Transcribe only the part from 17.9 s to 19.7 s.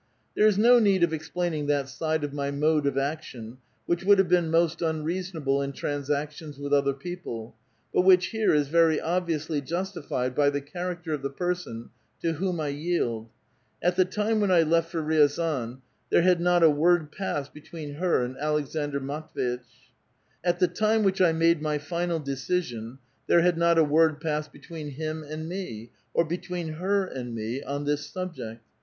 h(*r and Aleksandr Matv^itch;